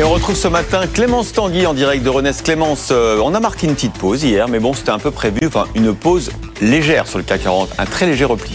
[0.00, 2.40] Et on retrouve ce matin Clémence Tanguy en direct de Renesse.
[2.40, 5.40] Clémence, euh, on a marqué une petite pause hier, mais bon, c'était un peu prévu.
[5.44, 6.30] Enfin, une pause
[6.62, 8.54] légère sur le CAC 40, un très léger repli.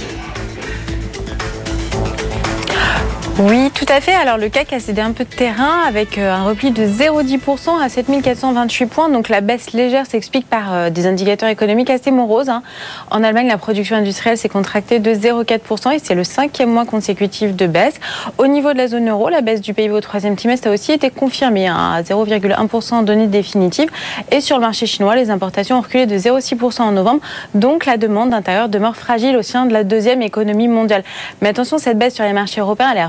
[3.37, 4.13] Oui, tout à fait.
[4.13, 7.81] Alors le CAC a cédé un peu de terrain avec euh, un repli de 0,10%
[7.83, 9.09] à 7428 points.
[9.09, 12.47] Donc la baisse légère s'explique par euh, des indicateurs économiques assez moroses.
[12.47, 12.63] Hein.
[13.11, 17.53] En Allemagne, la production industrielle s'est contractée de 0,4% et c'est le cinquième mois consécutif
[17.53, 17.95] de baisse.
[18.37, 20.93] Au niveau de la zone euro, la baisse du PIB au troisième trimestre a aussi
[20.93, 23.89] été confirmée hein, à 0,1% en données définitives.
[24.31, 27.19] Et sur le marché chinois, les importations ont reculé de 0,6% en novembre.
[27.53, 31.03] Donc la demande d'intérieur demeure fragile au sein de la deuxième économie mondiale.
[31.41, 33.03] Mais attention, cette baisse sur les marchés européens, elle est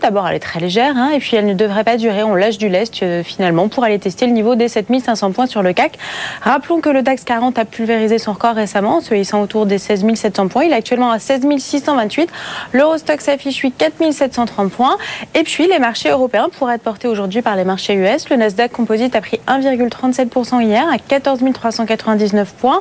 [0.00, 2.22] D'abord, elle est très légère hein, et puis elle ne devrait pas durer.
[2.24, 5.62] On lâche du lest euh, finalement pour aller tester le niveau des 7500 points sur
[5.62, 5.98] le CAC.
[6.42, 10.04] Rappelons que le DAX 40 a pulvérisé son record récemment, se hissant autour des 16
[10.14, 10.64] 700 points.
[10.64, 12.30] Il est actuellement à 16 628.
[12.72, 14.96] L'Eurostock s'affiche 8 4 730 points.
[15.34, 18.28] Et puis les marchés européens pourraient être portés aujourd'hui par les marchés US.
[18.30, 22.80] Le Nasdaq Composite a pris 1,37% hier à 14 399 points,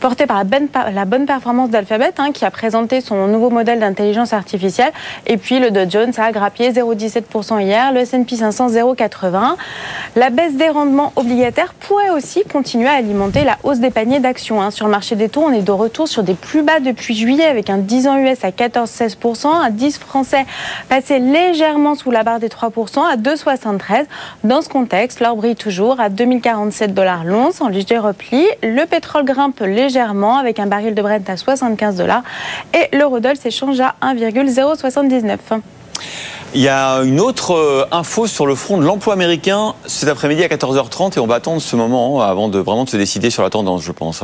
[0.00, 3.80] porté par la bonne, la bonne performance d'Alphabet hein, qui a présenté son nouveau modèle
[3.80, 4.92] d'intelligence artificielle.
[5.26, 9.56] Et puis le Dow Jones a grappier 0,17% hier, le S&P 500 0,80.
[10.14, 14.62] La baisse des rendements obligataires pourrait aussi continuer à alimenter la hausse des paniers d'actions.
[14.62, 14.70] Hein.
[14.70, 17.46] Sur le marché des taux, on est de retour sur des plus bas depuis juillet
[17.46, 20.46] avec un 10 ans US à 14,16%, un 10 français
[20.88, 24.04] passé légèrement sous la barre des 3% à 2,73.
[24.44, 28.46] Dans ce contexte, l'or brille toujours à 2047 dollars l'once en léger repli.
[28.62, 32.22] Le pétrole grimpe légèrement avec un baril de Brent à 75 dollars
[32.74, 35.81] et l'eurodoll s'échange à 1,079.
[36.54, 40.44] Il y a une autre euh, info sur le front de l'emploi américain cet après-midi
[40.44, 43.42] à 14h30 et on va attendre ce moment avant de vraiment de se décider sur
[43.42, 44.22] la tendance, je pense.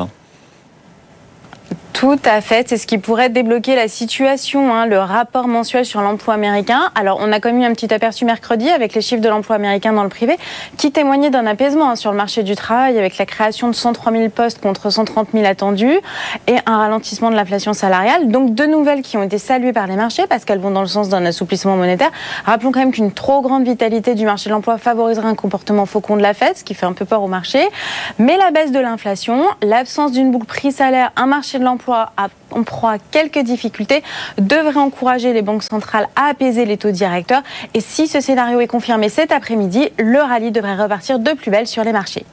[1.93, 6.01] Tout à fait, c'est ce qui pourrait débloquer la situation, hein, le rapport mensuel sur
[6.01, 6.93] l'emploi américain.
[6.95, 10.05] Alors, on a commis un petit aperçu mercredi avec les chiffres de l'emploi américain dans
[10.05, 10.37] le privé,
[10.77, 14.13] qui témoignaient d'un apaisement hein, sur le marché du travail, avec la création de 103
[14.13, 15.99] 000 postes contre 130 000 attendus,
[16.47, 18.29] et un ralentissement de l'inflation salariale.
[18.29, 20.87] Donc, deux nouvelles qui ont été saluées par les marchés, parce qu'elles vont dans le
[20.87, 22.13] sens d'un assouplissement monétaire.
[22.45, 26.17] Rappelons quand même qu'une trop grande vitalité du marché de l'emploi favoriserait un comportement faucon
[26.17, 27.67] de la Fed, ce qui fait un peu peur au marché.
[28.21, 32.11] Mais la baisse de l'inflation, l'absence d'une boucle prix-salaire, un marché de l'emploi
[32.51, 34.03] en proie à quelques difficultés
[34.39, 37.43] devrait encourager les banques centrales à apaiser les taux directeurs.
[37.75, 41.67] Et si ce scénario est confirmé cet après-midi, le rallye devrait repartir de plus belle
[41.67, 42.25] sur les marchés.